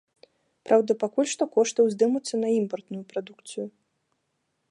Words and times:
Праўда, 0.67 0.91
пакуль 1.03 1.29
што 1.33 1.43
кошты 1.57 1.79
ўздымуцца 1.89 2.33
на 2.43 2.47
імпартную 2.59 3.03
прадукцыю. 3.11 3.67